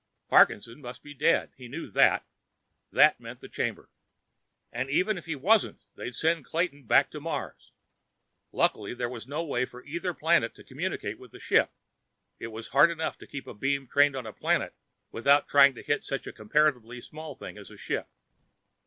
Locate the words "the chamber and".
3.39-4.89